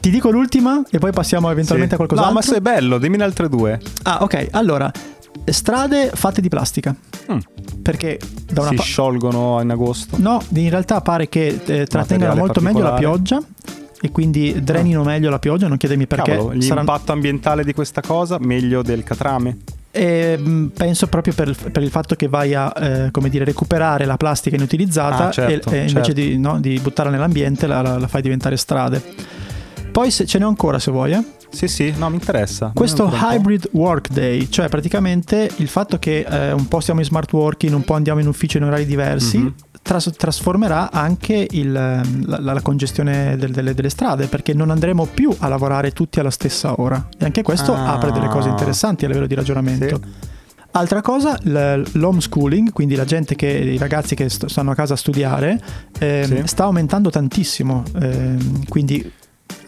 Ti 0.00 0.10
dico 0.10 0.30
l'ultima 0.30 0.82
e 0.88 0.98
poi 0.98 1.10
passiamo 1.10 1.50
eventualmente 1.50 1.96
sì. 1.96 2.00
a 2.00 2.06
qualcos'altro. 2.06 2.32
No, 2.32 2.38
ma 2.38 2.46
se 2.46 2.56
è 2.56 2.60
bello, 2.60 2.98
dimmi 2.98 3.16
le 3.16 3.24
altre 3.24 3.48
due. 3.48 3.80
Ah, 4.04 4.22
ok. 4.22 4.48
Allora, 4.52 4.90
strade 5.52 6.10
fatte 6.14 6.40
di 6.40 6.48
plastica. 6.48 6.94
Mm. 7.30 7.38
Perché 7.82 8.18
da 8.50 8.62
una 8.62 8.70
si 8.70 8.76
pa- 8.76 8.82
sciolgono 8.82 9.60
in 9.60 9.70
agosto? 9.70 10.16
No, 10.18 10.42
in 10.54 10.70
realtà 10.70 11.00
pare 11.00 11.28
che 11.28 11.60
eh, 11.64 11.86
trattengano 11.86 12.34
molto 12.34 12.60
meglio 12.60 12.82
la 12.82 12.94
pioggia 12.94 13.42
e 14.00 14.10
quindi 14.10 14.62
drenino 14.62 15.02
ah. 15.02 15.04
meglio 15.04 15.30
la 15.30 15.38
pioggia, 15.38 15.68
non 15.68 15.76
chiedemi 15.76 16.06
perché. 16.06 16.32
Cavolo, 16.32 16.50
l'impatto 16.50 16.84
saranno... 16.84 17.12
ambientale 17.12 17.64
di 17.64 17.72
questa 17.72 18.00
cosa 18.00 18.38
meglio 18.40 18.82
del 18.82 19.02
catrame? 19.02 19.58
E 19.90 20.36
mm, 20.38 20.66
penso 20.66 21.06
proprio 21.06 21.32
per, 21.32 21.56
per, 21.72 21.82
il 21.82 21.88
fatto 21.88 22.16
che 22.16 22.28
vai 22.28 22.52
a 22.52 22.72
eh, 22.76 23.10
come 23.10 23.30
dire, 23.30 23.44
recuperare 23.44 24.04
la 24.04 24.18
plastica 24.18 24.54
inutilizzata 24.54 25.28
ah, 25.28 25.30
certo, 25.30 25.50
e, 25.50 25.54
e 25.54 25.60
certo. 25.60 25.74
invece 25.86 26.12
di, 26.12 26.38
no, 26.38 26.60
di, 26.60 26.78
buttarla 26.78 27.10
nell'ambiente 27.10 27.66
la, 27.66 27.80
la, 27.80 27.98
la, 27.98 28.06
fai 28.06 28.20
diventare 28.20 28.58
strade. 28.58 29.02
Poi 29.90 30.10
se, 30.10 30.26
ce 30.26 30.38
n'è 30.38 30.44
ancora 30.44 30.78
se 30.78 30.90
vuoi. 30.90 31.12
Eh? 31.12 31.24
Sì, 31.56 31.68
sì, 31.68 31.94
no, 31.96 32.10
mi 32.10 32.16
interessa. 32.16 32.72
Questo 32.74 33.10
hybrid 33.10 33.70
work 33.72 34.10
day, 34.10 34.46
cioè 34.50 34.68
praticamente 34.68 35.50
il 35.56 35.68
fatto 35.68 35.98
che 35.98 36.18
eh, 36.28 36.52
un 36.52 36.68
po' 36.68 36.80
stiamo 36.80 37.00
in 37.00 37.06
smart 37.06 37.32
working, 37.32 37.72
un 37.72 37.82
po' 37.82 37.94
andiamo 37.94 38.20
in 38.20 38.28
ufficio 38.28 38.58
in 38.58 38.64
orari 38.64 38.84
diversi, 38.84 39.38
mm-hmm. 39.38 39.48
tras- 39.80 40.12
trasformerà 40.14 40.92
anche 40.92 41.46
il, 41.50 41.72
la, 41.72 42.02
la, 42.38 42.60
congestione 42.60 43.38
del, 43.38 43.52
delle, 43.52 43.72
delle, 43.72 43.88
strade, 43.88 44.26
perché 44.26 44.52
non 44.52 44.68
andremo 44.68 45.06
più 45.06 45.34
a 45.38 45.48
lavorare 45.48 45.92
tutti 45.92 46.20
alla 46.20 46.30
stessa 46.30 46.78
ora. 46.78 47.08
E 47.18 47.24
anche 47.24 47.40
questo 47.40 47.72
ah. 47.72 47.94
apre 47.94 48.12
delle 48.12 48.28
cose 48.28 48.50
interessanti 48.50 49.06
a 49.06 49.08
livello 49.08 49.26
di 49.26 49.34
ragionamento. 49.34 49.98
Sì. 50.02 50.34
Altra 50.72 51.00
cosa, 51.00 51.38
l'homeschooling, 51.42 52.70
quindi 52.70 52.96
la 52.96 53.06
gente 53.06 53.34
che, 53.34 53.46
i 53.46 53.78
ragazzi 53.78 54.14
che 54.14 54.28
st- 54.28 54.44
stanno 54.44 54.72
a 54.72 54.74
casa 54.74 54.92
a 54.92 54.98
studiare, 54.98 55.58
eh, 55.98 56.24
sì. 56.26 56.42
sta 56.44 56.64
aumentando 56.64 57.08
tantissimo. 57.08 57.82
Eh, 57.98 58.36
quindi 58.68 59.10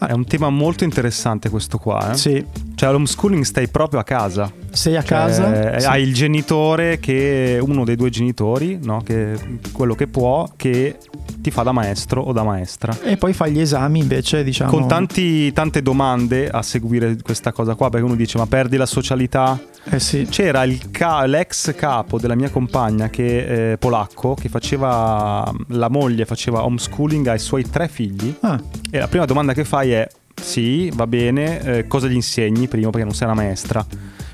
è 0.07 0.11
un 0.11 0.25
tema 0.25 0.49
molto 0.49 0.83
interessante 0.83 1.49
questo 1.49 1.77
qua. 1.77 2.11
Eh? 2.11 2.17
Sì. 2.17 2.45
Cioè, 2.75 2.91
l'homeschooling 2.91 3.43
stai 3.43 3.67
proprio 3.67 3.99
a 3.99 4.03
casa. 4.03 4.51
Sei 4.71 4.95
a 4.95 5.01
cioè, 5.01 5.09
casa? 5.09 5.79
Sì. 5.79 5.85
Hai 5.85 6.01
il 6.03 6.13
genitore 6.13 6.99
che, 6.99 7.59
uno 7.61 7.83
dei 7.83 7.95
due 7.95 8.09
genitori, 8.09 8.79
no? 8.81 9.01
che, 9.01 9.37
quello 9.71 9.95
che 9.95 10.07
può, 10.07 10.47
che 10.55 10.97
ti 11.41 11.51
fa 11.51 11.63
da 11.63 11.71
maestro 11.71 12.21
o 12.21 12.31
da 12.31 12.43
maestra. 12.43 12.97
E 13.03 13.17
poi 13.17 13.33
fai 13.33 13.51
gli 13.51 13.59
esami 13.59 13.99
invece, 13.99 14.43
diciamo. 14.43 14.69
Con 14.69 14.87
tanti, 14.87 15.51
tante 15.53 15.81
domande 15.81 16.49
a 16.49 16.61
seguire 16.61 17.17
questa 17.21 17.51
cosa 17.51 17.75
qua, 17.75 17.89
perché 17.89 18.05
uno 18.05 18.15
dice, 18.15 18.37
ma 18.37 18.45
perdi 18.45 18.77
la 18.77 18.85
socialità? 18.85 19.59
Eh 19.83 19.99
sì. 19.99 20.27
C'era 20.29 20.65
ca- 20.91 21.25
l'ex 21.25 21.73
capo 21.75 22.19
della 22.19 22.35
mia 22.35 22.49
compagna, 22.49 23.09
che 23.09 23.73
è 23.73 23.77
polacco, 23.77 24.35
che 24.35 24.49
faceva, 24.49 25.51
la 25.67 25.89
moglie 25.89 26.25
faceva 26.25 26.65
homeschooling 26.65 27.27
ai 27.27 27.39
suoi 27.39 27.69
tre 27.69 27.87
figli. 27.87 28.35
Ah. 28.41 28.61
E 28.91 28.99
la 28.99 29.07
prima 29.07 29.25
domanda 29.25 29.53
che 29.53 29.63
fai 29.63 29.91
è, 29.91 30.07
sì, 30.39 30.91
va 30.93 31.07
bene, 31.07 31.61
eh, 31.61 31.87
cosa 31.87 32.07
gli 32.07 32.13
insegni 32.13 32.67
prima 32.67 32.89
perché 32.89 33.05
non 33.05 33.15
sei 33.15 33.27
una 33.27 33.35
maestra? 33.35 33.85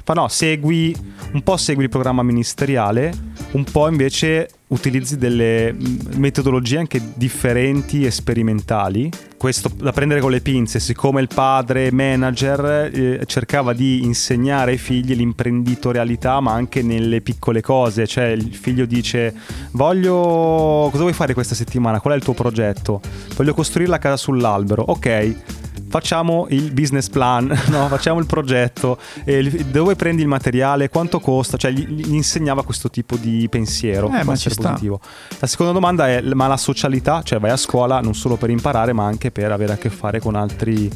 Fa 0.05 0.13
no, 0.13 0.27
segui, 0.27 0.95
un 1.31 1.41
po' 1.41 1.57
segui 1.57 1.85
il 1.85 1.89
programma 1.89 2.21
ministeriale, 2.21 3.11
un 3.53 3.63
po' 3.63 3.87
invece 3.87 4.49
utilizzi 4.67 5.17
delle 5.17 5.75
metodologie 6.17 6.77
anche 6.77 7.01
differenti 7.15 8.05
e 8.05 8.11
sperimentali. 8.11 9.09
Questo 9.35 9.71
da 9.75 9.91
prendere 9.91 10.19
con 10.19 10.29
le 10.29 10.41
pinze, 10.41 10.79
siccome 10.79 11.21
il 11.21 11.27
padre 11.33 11.91
manager 11.91 12.91
eh, 12.93 13.23
cercava 13.25 13.73
di 13.73 14.03
insegnare 14.03 14.73
ai 14.73 14.77
figli 14.77 15.15
l'imprenditorialità, 15.15 16.39
ma 16.39 16.51
anche 16.51 16.83
nelle 16.83 17.21
piccole 17.21 17.61
cose. 17.61 18.05
Cioè, 18.05 18.25
il 18.25 18.53
figlio 18.53 18.85
dice: 18.85 19.33
Voglio. 19.71 20.87
Cosa 20.91 21.01
vuoi 21.01 21.13
fare 21.13 21.33
questa 21.33 21.55
settimana? 21.55 21.99
Qual 21.99 22.13
è 22.13 22.17
il 22.17 22.23
tuo 22.23 22.33
progetto? 22.33 23.01
Voglio 23.35 23.55
costruire 23.55 23.89
la 23.89 23.97
casa 23.97 24.17
sull'albero. 24.17 24.83
Ok 24.83 25.63
facciamo 25.95 26.45
il 26.49 26.73
business 26.73 27.07
plan, 27.07 27.47
no? 27.71 27.87
facciamo 27.87 28.19
il 28.19 28.25
progetto, 28.25 28.99
dove 29.71 29.95
prendi 29.95 30.23
il 30.23 30.27
materiale, 30.27 30.89
quanto 30.89 31.21
costa, 31.21 31.55
cioè 31.55 31.71
gli, 31.71 31.87
gli 31.87 32.13
insegnava 32.13 32.65
questo 32.65 32.89
tipo 32.89 33.15
di 33.15 33.47
pensiero. 33.49 34.11
Eh, 34.13 34.25
ma 34.25 34.35
ci 34.35 34.53
positivo. 34.53 34.99
La 35.39 35.47
seconda 35.47 35.71
domanda 35.71 36.09
è, 36.09 36.21
ma 36.21 36.47
la 36.47 36.57
socialità, 36.57 37.21
cioè 37.23 37.39
vai 37.39 37.51
a 37.51 37.55
scuola 37.55 38.01
non 38.01 38.13
solo 38.13 38.35
per 38.35 38.49
imparare 38.49 38.91
ma 38.91 39.05
anche 39.05 39.31
per 39.31 39.53
avere 39.53 39.71
a 39.71 39.77
che 39.77 39.89
fare 39.89 40.19
con 40.19 40.35
altri 40.35 40.91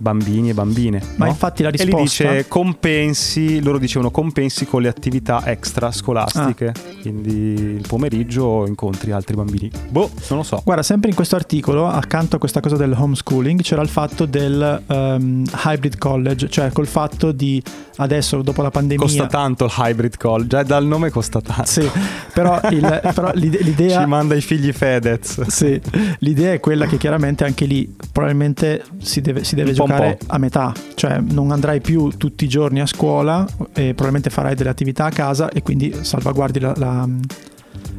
bambini 0.00 0.50
e 0.50 0.54
bambine. 0.54 1.00
Ma 1.16 1.26
no? 1.26 1.30
infatti 1.30 1.62
la 1.62 1.70
risposta... 1.70 1.96
E 1.96 2.26
lì 2.26 2.34
dice 2.36 2.48
compensi, 2.48 3.62
loro 3.62 3.78
dicevano 3.78 4.10
compensi 4.10 4.66
con 4.66 4.82
le 4.82 4.88
attività 4.88 5.42
extra 5.44 5.92
scolastiche, 5.92 6.68
ah. 6.68 7.00
quindi 7.02 7.32
il 7.32 7.84
pomeriggio 7.86 8.66
incontri 8.66 9.12
altri 9.12 9.36
bambini. 9.36 9.70
Boh, 9.88 10.10
non 10.28 10.38
lo 10.38 10.44
so. 10.44 10.60
Guarda, 10.64 10.82
sempre 10.82 11.10
in 11.10 11.14
questo 11.14 11.36
articolo, 11.36 11.86
accanto 11.86 12.36
a 12.36 12.38
questa 12.38 12.60
cosa 12.60 12.76
del 12.76 12.94
homeschooling, 12.96 13.60
c'era 13.60 13.82
il 13.82 13.88
fatto 13.88 14.24
del 14.24 14.82
um, 14.86 15.44
hybrid 15.64 15.98
college, 15.98 16.48
cioè 16.48 16.72
col 16.72 16.86
fatto 16.86 17.32
di 17.32 17.62
adesso 17.96 18.40
dopo 18.40 18.62
la 18.62 18.70
pandemia... 18.70 19.04
Costa 19.04 19.26
tanto 19.26 19.66
il 19.66 19.72
hybrid 19.76 20.16
college, 20.16 20.48
già 20.48 20.62
dal 20.62 20.86
nome 20.86 21.10
costa 21.10 21.40
tanto. 21.40 21.64
Sì, 21.66 21.88
però, 22.32 22.58
il, 22.70 23.00
però 23.14 23.30
l'idea... 23.34 24.00
Ci 24.00 24.06
manda 24.06 24.34
i 24.34 24.40
figli 24.40 24.72
Fedez. 24.72 25.42
Sì, 25.42 25.78
l'idea 26.20 26.54
è 26.54 26.60
quella 26.60 26.86
che 26.86 26.96
chiaramente 26.96 27.44
anche 27.44 27.66
lì 27.66 27.94
probabilmente 28.12 28.82
si 28.98 29.20
deve, 29.20 29.44
si 29.44 29.54
deve 29.54 29.72
giocare 29.72 29.89
giocare 29.90 30.18
a 30.26 30.38
metà, 30.38 30.72
cioè 30.94 31.20
non 31.20 31.50
andrai 31.50 31.80
più 31.80 32.08
tutti 32.16 32.44
i 32.44 32.48
giorni 32.48 32.80
a 32.80 32.86
scuola 32.86 33.46
e 33.72 33.94
probabilmente 33.94 34.30
farai 34.30 34.54
delle 34.54 34.70
attività 34.70 35.06
a 35.06 35.10
casa 35.10 35.48
e 35.50 35.62
quindi 35.62 35.94
salvaguardi 36.02 36.60
la, 36.60 36.72
la, 36.76 37.08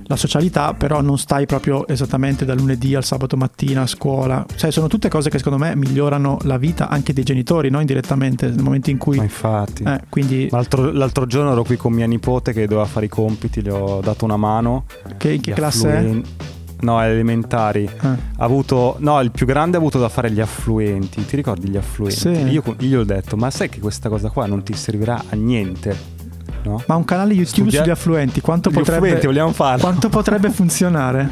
la 0.05 0.15
socialità, 0.15 0.73
però 0.73 1.01
non 1.01 1.17
stai 1.17 1.45
proprio 1.45 1.87
esattamente 1.87 2.45
dal 2.45 2.57
lunedì 2.57 2.95
al 2.95 3.03
sabato 3.03 3.37
mattina 3.37 3.81
a 3.81 3.87
scuola. 3.87 4.45
Cioè, 4.55 4.71
sono 4.71 4.87
tutte 4.87 5.09
cose 5.09 5.29
che 5.29 5.37
secondo 5.37 5.57
me 5.57 5.75
migliorano 5.75 6.39
la 6.43 6.57
vita 6.57 6.89
anche 6.89 7.13
dei 7.13 7.23
genitori, 7.23 7.69
no? 7.69 7.79
indirettamente, 7.79 8.47
nel 8.47 8.63
momento 8.63 8.89
in 8.89 8.97
cui... 8.97 9.17
Ma 9.17 9.23
infatti. 9.23 9.83
Eh, 9.83 10.01
quindi... 10.09 10.49
l'altro, 10.49 10.91
l'altro, 10.91 11.25
giorno 11.25 11.51
ero 11.51 11.63
qui 11.63 11.77
con 11.77 11.93
mia 11.93 12.07
nipote 12.07 12.51
che 12.53 12.67
doveva 12.67 12.85
fare 12.85 13.05
i 13.05 13.09
compiti, 13.09 13.61
le 13.61 13.71
ho 13.71 14.01
dato 14.01 14.25
una 14.25 14.37
mano. 14.37 14.85
Che, 15.17 15.31
in 15.31 15.41
che 15.41 15.53
classe 15.53 15.87
affluen- 15.87 16.21
è? 16.21 16.50
No, 16.81 17.01
elementari. 17.01 17.83
Eh. 17.83 18.07
Ha 18.07 18.17
avuto, 18.37 18.95
no, 18.99 19.19
il 19.21 19.31
più 19.31 19.45
grande 19.45 19.77
ha 19.77 19.79
avuto 19.79 19.99
da 19.99 20.09
fare 20.09 20.31
gli 20.31 20.41
affluenti. 20.41 21.25
Ti 21.25 21.35
ricordi 21.35 21.69
gli 21.69 21.77
affluenti? 21.77 22.19
Sì. 22.19 22.29
Io, 22.29 22.63
gli 22.77 22.93
ho 22.93 23.03
detto, 23.03 23.37
ma 23.37 23.49
sai 23.49 23.69
che 23.69 23.79
questa 23.79 24.09
cosa 24.09 24.29
qua 24.29 24.45
non 24.45 24.63
ti 24.63 24.73
servirà 24.73 25.23
a 25.29 25.35
niente. 25.35 26.19
No? 26.63 26.81
Ma 26.85 26.95
un 26.95 27.05
canale 27.05 27.33
YouTube 27.33 27.69
Studia... 27.69 27.79
sugli 27.79 27.89
affluenti, 27.89 28.39
quanto 28.39 28.69
potrebbe, 28.69 29.19
quanto 29.53 30.09
potrebbe 30.09 30.51
funzionare? 30.51 31.29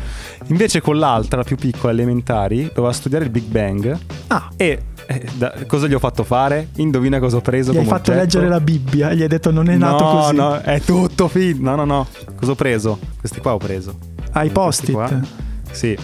Invece 0.47 0.81
con 0.81 0.97
l'altra, 0.97 1.37
la 1.37 1.43
più 1.43 1.55
piccola, 1.55 1.91
elementari, 1.91 2.71
doveva 2.73 2.91
studiare 2.91 3.25
il 3.25 3.29
Big 3.29 3.43
Bang. 3.43 3.95
Ah. 4.27 4.49
E 4.57 4.85
eh, 5.05 5.25
da, 5.35 5.53
cosa 5.67 5.87
gli 5.87 5.93
ho 5.93 5.99
fatto 5.99 6.23
fare? 6.23 6.69
Indovina 6.77 7.19
cosa 7.19 7.37
ho 7.37 7.41
preso? 7.41 7.71
Gli 7.71 7.77
hai 7.77 7.85
fatto 7.85 8.11
oggetto? 8.11 8.17
leggere 8.19 8.47
la 8.47 8.59
Bibbia, 8.59 9.13
gli 9.13 9.21
hai 9.21 9.27
detto 9.27 9.51
non 9.51 9.69
è 9.69 9.75
no, 9.75 9.91
nato 9.91 10.03
così. 10.05 10.35
No, 10.35 10.59
è 10.61 10.81
tutto 10.81 11.27
finto. 11.27 11.61
No, 11.63 11.75
no, 11.75 11.85
no. 11.85 12.07
Cosa 12.35 12.51
ho 12.51 12.55
preso? 12.55 12.97
Questi 13.19 13.39
qua 13.39 13.53
ho 13.53 13.57
preso. 13.57 14.08
Hai 14.31 14.49
post-it? 14.49 15.27
Sì. 15.71 15.97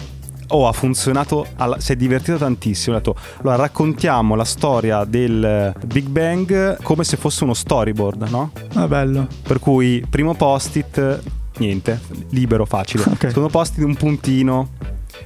Oh, 0.48 0.68
ha 0.68 0.72
funzionato, 0.72 1.46
alla, 1.56 1.80
si 1.80 1.92
è 1.92 1.96
divertito 1.96 2.36
tantissimo. 2.38 2.94
Ha 2.96 2.98
detto, 2.98 3.16
allora 3.40 3.56
raccontiamo 3.56 4.34
la 4.34 4.44
storia 4.44 5.04
del 5.04 5.74
Big 5.86 6.06
Bang 6.08 6.80
come 6.82 7.04
se 7.04 7.16
fosse 7.16 7.44
uno 7.44 7.54
storyboard, 7.54 8.28
no? 8.28 8.52
Ah, 8.74 8.86
bello. 8.86 9.26
Per 9.42 9.58
cui, 9.58 10.04
primo 10.08 10.34
post-it, 10.34 11.20
niente, 11.58 12.00
libero, 12.30 12.64
facile. 12.64 13.04
Okay. 13.16 13.30
Secondo 13.30 13.48
post-it, 13.48 13.84
un 13.84 13.94
puntino, 13.94 14.70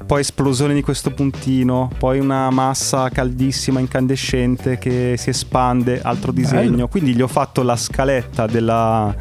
poi 0.07 0.21
esplosione 0.21 0.75
di 0.75 0.83
questo 0.83 1.11
puntino, 1.11 1.90
poi 1.99 2.19
una 2.19 2.50
massa 2.50 3.09
caldissima, 3.11 3.80
incandescente 3.80 4.78
che 4.78 5.16
si 5.19 5.30
espande, 5.30 6.00
altro 6.00 6.33
disegno. 6.33 6.71
Bello. 6.71 6.88
Quindi 6.88 7.14
gli 7.14 7.23
ho 7.23 7.28
fatto 7.28 7.62
la 7.62 7.76
scaletta 7.76 8.47
della 8.47 9.14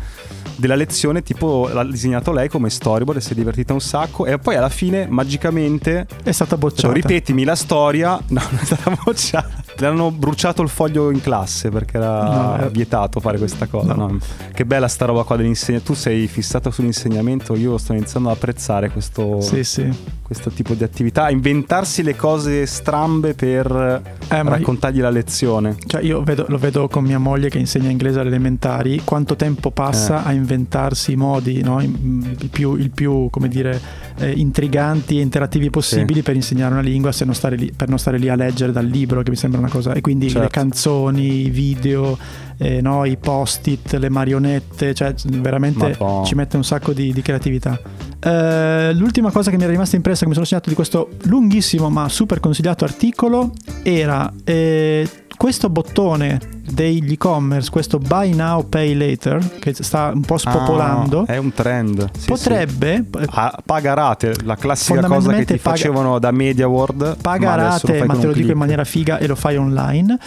della 0.60 0.76
lezione, 0.76 1.24
tipo 1.24 1.70
l'ha 1.72 1.84
disegnato 1.84 2.32
lei 2.32 2.50
come 2.50 2.70
storyboard 2.70 3.20
e 3.20 3.24
si 3.24 3.32
è 3.32 3.36
divertita 3.36 3.74
un 3.74 3.82
sacco. 3.82 4.26
E 4.26 4.38
poi 4.38 4.56
alla 4.56 4.70
fine, 4.70 5.08
magicamente, 5.08 6.06
è 6.24 6.32
stata 6.32 6.58
bocciata. 6.58 6.94
Ripetimi 6.94 7.44
la 7.44 7.56
storia. 7.56 8.18
No, 8.30 8.42
non 8.52 8.60
è 8.62 8.66
stata 8.66 8.96
bocciata. 9.04 9.64
Le 9.78 9.88
hanno 9.88 10.12
bruciato 10.12 10.62
il 10.62 10.70
foglio 10.70 11.10
in 11.10 11.20
classe 11.20 11.70
perché 11.70 11.98
era 11.98 12.24
no, 12.24 12.66
eh. 12.66 12.70
vietato 12.70 13.20
fare 13.20 13.38
questa 13.38 13.66
cosa. 13.66 13.94
No. 13.94 14.08
No. 14.08 14.18
Che 14.54 14.66
bella 14.66 14.88
sta 14.88 15.06
roba 15.06 15.24
qua 15.24 15.36
dell'insegnamento. 15.36 15.94
Tu 15.94 15.98
sei 15.98 16.28
fissato 16.28 16.70
sull'insegnamento, 16.70 17.56
io 17.56 17.78
sto 17.78 17.94
iniziando 17.94 18.30
ad 18.30 18.36
apprezzare 18.36 18.92
questo, 18.92 19.42
sì, 19.42 19.64
sì. 19.64 19.92
Questo 20.30 20.52
tipo 20.52 20.76
di 20.76 20.84
attività. 20.84 21.32
Inventarsi 21.32 22.04
le 22.04 22.16
cose 22.16 22.68
strambe 22.68 23.34
per 23.34 23.66
eh, 23.66 24.44
raccontargli 24.44 24.98
io, 24.98 25.02
la 25.02 25.10
lezione. 25.10 25.76
Cioè, 25.84 26.04
io 26.04 26.22
vedo, 26.22 26.46
lo 26.50 26.60
vedo 26.60 26.88
con 26.88 27.04
mia 27.04 27.18
moglie 27.18 27.50
che 27.50 27.58
insegna 27.58 27.90
inglese 27.90 28.20
alle 28.20 28.28
elementari. 28.30 29.02
Quanto 29.04 29.36
tempo 29.36 29.72
passa 29.72 30.24
eh. 30.24 30.28
a 30.28 30.32
inventarsi 30.34 31.14
i 31.14 31.16
modi 31.16 31.64
no? 31.64 31.82
il, 31.82 32.50
più, 32.52 32.76
il 32.76 32.92
più, 32.92 33.32
come 33.32 33.48
dire, 33.48 33.82
eh, 34.20 34.30
intriganti 34.30 35.18
e 35.18 35.22
interattivi 35.22 35.72
possibili 35.72 36.20
sì. 36.20 36.22
per 36.22 36.36
insegnare 36.36 36.74
una 36.74 36.84
lingua 36.84 37.12
non 37.26 37.34
lì, 37.56 37.74
per 37.76 37.90
non 37.90 37.98
stare 37.98 38.20
lì 38.20 38.30
a 38.30 38.36
leggere 38.36 38.72
dal 38.72 38.86
libro, 38.86 39.24
che 39.24 39.32
mi 39.32 39.36
sembra 39.36 39.60
una 39.60 39.70
cosa. 39.70 39.94
E 39.94 40.02
quindi 40.02 40.28
certo. 40.28 40.44
le 40.44 40.50
canzoni, 40.50 41.48
i 41.48 41.50
video, 41.50 42.16
eh, 42.60 42.82
no? 42.82 43.06
i 43.06 43.18
post-it, 43.18 43.94
le 43.94 44.10
marionette, 44.10 44.94
cioè 44.94 45.14
veramente 45.26 45.98
ci 46.26 46.36
mette 46.36 46.58
un 46.58 46.64
sacco 46.64 46.92
di, 46.92 47.14
di 47.14 47.22
creatività. 47.22 47.80
Uh, 48.22 48.92
l'ultima 48.96 49.32
cosa 49.32 49.50
che 49.50 49.56
mi 49.56 49.64
era 49.64 49.72
rimasta 49.72 49.96
impressa, 49.96 50.24
che 50.24 50.28
mi 50.28 50.34
sono 50.34 50.46
segnato 50.46 50.68
di 50.68 50.76
questo 50.76 51.10
lunghissimo 51.24 51.90
ma 51.90 52.10
super 52.10 52.42
consigliato 52.42 52.84
articolo, 52.84 53.54
era 53.82 54.30
eh, 54.44 55.08
questo 55.38 55.70
bottone 55.70 56.38
degli 56.70 57.14
e-commerce, 57.14 57.70
questo 57.70 57.98
buy 57.98 58.36
now, 58.36 58.68
pay 58.68 58.94
later, 58.94 59.60
che 59.60 59.74
sta 59.74 60.12
un 60.14 60.22
po' 60.22 60.38
spopolando, 60.38 61.22
ah, 61.22 61.34
è 61.34 61.38
un 61.38 61.54
trend. 61.54 62.10
Sì, 62.18 62.28
potrebbe 62.28 63.06
sì. 63.10 63.26
Ah, 63.30 63.58
paga 63.66 63.94
rate, 63.94 64.36
la 64.44 64.56
classica 64.56 65.02
cosa 65.02 65.32
che 65.32 65.46
ti 65.46 65.58
paga, 65.58 65.78
facevano 65.78 66.20
da 66.20 66.32
Media 66.32 66.68
World. 66.68 67.16
Paga 67.22 67.50
ma 67.52 67.56
rate, 67.56 68.04
ma 68.04 68.16
te 68.16 68.26
lo 68.26 68.34
dico 68.34 68.52
in 68.52 68.58
maniera 68.58 68.84
figa 68.84 69.18
e 69.18 69.28
lo 69.28 69.36
fai 69.36 69.56
online. 69.56 70.20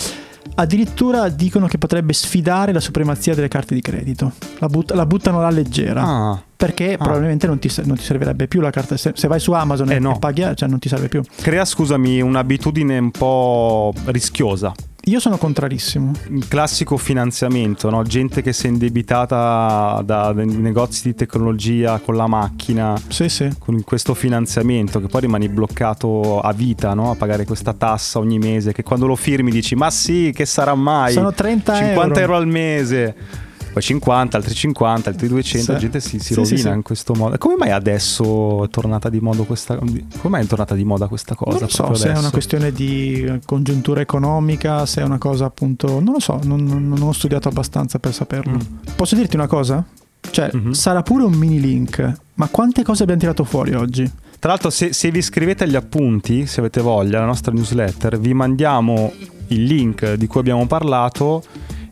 Addirittura 0.55 1.29
dicono 1.29 1.67
che 1.67 1.79
potrebbe 1.79 2.13
sfidare 2.13 2.73
la 2.73 2.81
supremazia 2.81 3.35
delle 3.35 3.49
carte 3.49 3.75
di 3.75 3.81
credito. 3.81 4.33
La, 4.59 4.67
but- 4.69 4.93
la 4.93 5.07
buttano 5.07 5.39
alla 5.39 5.51
leggera. 5.51 6.03
Ah 6.03 6.43
perché 6.63 6.93
ah. 6.93 6.97
probabilmente 6.97 7.49
non 7.49 7.59
ti, 7.59 7.69
non 7.85 7.97
ti, 7.97 8.05
servirebbe 8.05 8.47
più 8.47 8.61
la 8.61 8.71
carta. 8.71 8.97
Se, 8.97 9.13
se 9.17 9.27
vai 9.27 9.41
su 9.41 9.51
Amazon 9.51 9.91
eh 9.91 9.97
e, 9.97 9.99
no. 9.99 10.17
paghi, 10.21 10.43
cioè 10.55 10.69
non 10.69 10.79
ti 10.79 10.89
serve 10.89 11.09
più. 11.09 11.21
Crea, 11.35 11.65
scusami, 11.65 12.21
un'abitudine 12.21 12.99
un 12.99 13.11
po' 13.11 13.93
rischiosa. 14.05 14.73
Io 15.07 15.19
sono 15.19 15.37
contrarissimo. 15.37 16.13
Il 16.29 16.47
classico 16.47 16.97
finanziamento, 16.97 17.91
no? 17.91 18.05
gente 18.05 18.41
che 18.41 18.53
si 18.53 18.67
è 18.67 18.71
indebitata 18.71 20.01
da, 20.05 20.33
negozi 20.33 21.09
di 21.09 21.15
tecnologia 21.17 21.99
con 21.99 22.15
la 22.15 22.29
macchina, 22.29 22.97
sì, 23.09 23.29
sì. 23.29 23.51
con 23.59 23.83
questo 23.83 24.15
finanziamento 24.15 25.01
che 25.01 25.09
poi 25.09 25.23
rimani 25.23 25.49
bloccato 25.49 26.39
a 26.41 26.53
vita 26.53 26.95
no? 26.95 27.11
a 27.11 27.17
pagare 27.17 27.45
questa 27.45 27.73
tassa 27.73 28.21
ogni 28.21 28.39
mese 28.39 28.73
che 28.73 28.85
quando 28.85 29.07
lo 29.07 29.17
firmi 29.17 29.51
dici 29.51 29.75
ma 29.75 29.91
sì 29.91 30.31
che 30.33 30.47
sarà 30.47 30.75
mai 30.75 31.13
sono 31.13 31.33
30 31.33 31.75
50 31.75 32.03
euro, 32.03 32.21
euro 32.21 32.37
al 32.37 32.47
mese 32.47 33.15
poi 33.73 33.83
50, 33.83 34.37
altri 34.37 34.55
50, 34.55 35.09
altri 35.11 35.29
200, 35.29 35.65
sì. 35.65 35.73
la 35.73 35.79
gente 35.79 36.01
si, 36.01 36.19
si 36.19 36.35
rovina 36.35 36.57
sì, 36.57 36.63
sì, 36.63 36.69
in 36.69 36.83
questo 36.83 37.15
modo. 37.15 37.39
Come 37.39 37.57
mai 37.57 37.71
adesso 37.71 38.65
è 38.65 38.69
tornata 38.69 39.09
di 39.09 39.21
moda 39.21 39.43
questa 39.45 39.77
Come 39.77 39.99
mai 40.23 40.45
è 40.45 40.47
tornata 40.47 40.75
di 40.75 40.85
moda 40.85 41.09
questa 41.09 41.35
cosa? 41.35 41.59
Non 41.59 41.61
lo 41.63 41.69
so, 41.69 41.95
se 41.95 42.13
è 42.13 42.19
una 42.19 42.31
questione 42.31 42.73
di 42.73 43.41
congiuntura 43.45 44.01
economica, 44.01 44.85
se 44.87 45.01
è 45.01 45.05
una 45.05 45.19
cosa 45.19 45.47
appunto, 45.47 46.01
non 46.01 46.13
lo 46.13 46.21
so, 46.21 46.39
non, 46.45 46.65
non 46.65 47.01
ho 47.01 47.13
studiato 47.13 47.49
abbastanza 47.49 47.99
per 47.99 48.13
saperlo. 48.13 48.57
Mm. 48.57 48.95
Posso 48.95 49.15
dirti 49.17 49.37
una 49.37 49.47
cosa? 49.47 49.85
Cioè, 50.31 50.51
mm-hmm. 50.55 50.71
sarà 50.71 51.03
pure 51.03 51.25
un 51.25 51.33
mini 51.33 51.61
link, 51.61 52.13
ma 52.35 52.49
quante 52.49 52.83
cose 52.83 53.03
abbiamo 53.03 53.21
tirato 53.21 53.45
fuori 53.45 53.75
oggi? 53.75 54.11
Tra 54.39 54.51
l'altro, 54.51 54.71
se, 54.71 54.93
se 54.93 55.11
vi 55.11 55.19
iscrivete 55.19 55.65
agli 55.65 55.77
appunti, 55.77 56.47
se 56.47 56.61
avete 56.61 56.81
voglia, 56.81 57.19
alla 57.19 57.27
nostra 57.27 57.53
newsletter, 57.53 58.19
vi 58.19 58.35
mandiamo 58.35 59.13
il 59.49 59.65
link 59.65 60.15
di 60.15 60.27
cui 60.27 60.41
abbiamo 60.41 60.67
parlato 60.67 61.43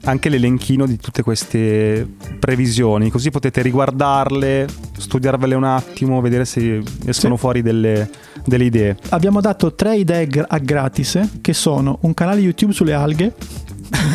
anche 0.04 0.28
l'elenchino 0.28 0.86
di 0.86 0.96
tutte 0.96 1.22
queste 1.22 2.08
previsioni, 2.38 3.10
così 3.10 3.30
potete 3.30 3.62
riguardarle, 3.62 4.66
studiarvele 4.96 5.54
un 5.54 5.64
attimo, 5.64 6.20
vedere 6.20 6.44
se 6.44 6.82
escono 7.04 7.34
sì. 7.34 7.40
fuori 7.40 7.62
delle, 7.62 8.08
delle, 8.44 8.64
idee. 8.64 8.96
Abbiamo 9.10 9.40
dato 9.40 9.74
tre 9.74 9.96
idee 9.96 10.28
a 10.46 10.58
gratis 10.58 11.20
che 11.40 11.52
sono 11.52 11.98
un 12.02 12.14
canale 12.14 12.40
YouTube 12.40 12.72
sulle 12.72 12.94
alghe 12.94 13.34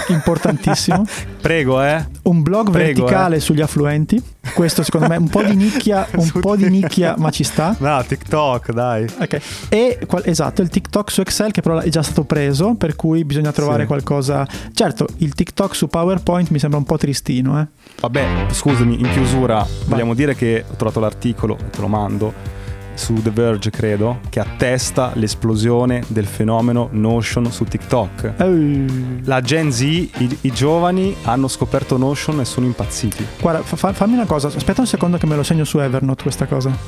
importantissimo. 0.09 1.05
Prego, 1.41 1.81
eh. 1.83 2.05
Un 2.23 2.41
blog 2.41 2.71
Prego, 2.71 3.01
verticale 3.01 3.37
eh. 3.37 3.39
sugli 3.39 3.61
affluenti. 3.61 4.21
Questo 4.53 4.83
secondo 4.83 5.07
me 5.07 5.15
è 5.15 5.17
un 5.17 5.27
po' 5.27 5.43
di 5.43 5.55
nicchia, 5.55 6.07
un 6.15 6.31
po' 6.39 6.55
di 6.55 6.69
nicchia, 6.69 7.15
ma 7.17 7.29
ci 7.29 7.43
sta. 7.43 7.75
No, 7.79 8.03
TikTok, 8.05 8.71
dai. 8.71 9.05
Ok. 9.19 9.41
E 9.69 9.99
esatto, 10.23 10.61
il 10.61 10.69
TikTok 10.69 11.11
su 11.11 11.21
Excel 11.21 11.51
che 11.51 11.61
però 11.61 11.79
è 11.79 11.89
già 11.89 12.03
stato 12.03 12.23
preso, 12.23 12.75
per 12.75 12.95
cui 12.95 13.25
bisogna 13.25 13.51
trovare 13.51 13.81
sì. 13.81 13.87
qualcosa. 13.87 14.47
Certo, 14.73 15.07
il 15.17 15.33
TikTok 15.33 15.75
su 15.75 15.87
PowerPoint 15.87 16.49
mi 16.49 16.59
sembra 16.59 16.77
un 16.77 16.85
po' 16.85 16.97
tristino, 16.97 17.59
eh. 17.59 17.67
Vabbè, 17.99 18.47
scusami, 18.51 18.99
in 18.99 19.09
chiusura 19.11 19.57
Vai. 19.57 19.67
vogliamo 19.87 20.13
dire 20.13 20.35
che 20.35 20.63
ho 20.69 20.75
trovato 20.75 20.99
l'articolo, 20.99 21.57
te 21.69 21.81
lo 21.81 21.87
mando 21.87 22.54
su 22.95 23.21
The 23.21 23.29
Verge, 23.29 23.69
credo, 23.69 24.19
che 24.29 24.39
attesta 24.39 25.11
l'esplosione 25.13 26.03
del 26.07 26.25
fenomeno 26.25 26.89
Notion 26.91 27.51
su 27.51 27.65
TikTok. 27.65 28.33
La 29.25 29.41
Gen 29.41 29.71
Z, 29.71 29.81
i, 29.81 30.37
i, 30.41 30.51
giovani, 30.51 31.15
hanno 31.23 31.47
scoperto 31.47 31.97
Notion 31.97 32.39
e 32.39 32.45
sono 32.45 32.65
impazziti. 32.65 33.25
Guarda, 33.39 33.61
fa, 33.61 33.93
fammi 33.93 34.13
una 34.13 34.25
cosa, 34.25 34.47
aspetta 34.47 34.81
un 34.81 34.87
secondo 34.87 35.17
che 35.17 35.25
me 35.27 35.35
lo 35.35 35.43
segno 35.43 35.63
su 35.63 35.77
Evernote 35.79 36.23
questa 36.23 36.45
cosa. 36.45 36.75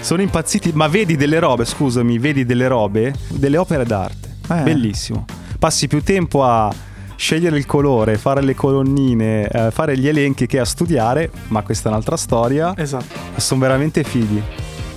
sono 0.00 0.22
impazziti, 0.22 0.70
ma 0.74 0.86
vedi 0.86 1.16
delle 1.16 1.38
robe, 1.38 1.64
scusami, 1.64 2.18
vedi 2.18 2.44
delle 2.44 2.68
robe, 2.68 3.14
delle 3.28 3.56
opere 3.56 3.84
d'arte. 3.84 4.36
Eh. 4.50 4.62
Bellissimo. 4.62 5.24
Passi 5.58 5.88
più 5.88 6.02
tempo 6.02 6.44
a 6.44 6.72
scegliere 7.16 7.56
il 7.56 7.66
colore, 7.66 8.18
fare 8.18 8.42
le 8.42 8.54
colonnine, 8.54 9.48
eh, 9.48 9.70
fare 9.70 9.96
gli 9.96 10.08
elenchi 10.08 10.46
che 10.46 10.58
a 10.58 10.64
studiare, 10.64 11.30
ma 11.48 11.62
questa 11.62 11.88
è 11.88 11.92
un'altra 11.92 12.16
storia. 12.16 12.74
Esatto. 12.76 13.04
Sono 13.36 13.60
veramente 13.60 14.04
fighi. 14.04 14.42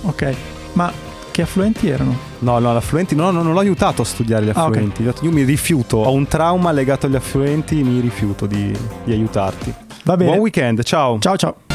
Ok, 0.02 0.34
ma 0.74 0.92
che 1.30 1.42
affluenti 1.42 1.88
erano? 1.88 2.16
No, 2.40 2.58
no, 2.58 2.76
affluenti, 2.76 3.14
no, 3.14 3.30
no, 3.30 3.42
non 3.42 3.52
l'ho 3.52 3.60
aiutato 3.60 4.02
a 4.02 4.04
studiare 4.04 4.44
gli 4.44 4.50
affluenti. 4.50 5.04
Ah, 5.06 5.10
okay. 5.10 5.24
Io 5.24 5.32
mi 5.32 5.42
rifiuto, 5.42 5.98
ho 5.98 6.12
un 6.12 6.26
trauma 6.26 6.72
legato 6.72 7.06
agli 7.06 7.16
affluenti, 7.16 7.82
mi 7.82 8.00
rifiuto 8.00 8.46
di, 8.46 8.76
di 9.04 9.12
aiutarti. 9.12 9.72
Va 10.04 10.16
bene. 10.16 10.30
Buon 10.30 10.42
weekend, 10.42 10.82
ciao. 10.82 11.18
Ciao 11.18 11.36
ciao. 11.36 11.67